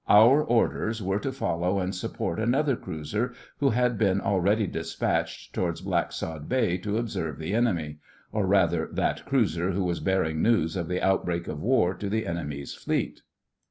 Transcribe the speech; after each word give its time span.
Our 0.09 0.43
orders 0.43 0.99
were 1.03 1.19
to 1.19 1.31
follow 1.31 1.77
and 1.77 1.93
support 1.93 2.39
another 2.39 2.75
cruiser 2.75 3.35
who 3.59 3.69
had 3.69 3.99
been 3.99 4.19
already 4.19 4.65
despatched 4.65 5.53
towards 5.53 5.81
Blacksod 5.83 6.49
Bay 6.49 6.77
to 6.79 6.97
observe 6.97 7.37
the 7.37 7.53
enemy—or 7.53 8.47
rather 8.47 8.89
that 8.93 9.23
cruiser 9.27 9.73
who 9.73 9.83
was 9.83 9.99
bearing 9.99 10.41
news 10.41 10.75
of 10.75 10.87
the 10.87 11.03
outbreak 11.03 11.47
of 11.47 11.61
War 11.61 11.93
to 11.93 12.09
the 12.09 12.25
enemy's 12.25 12.73
Fleet. 12.73 13.21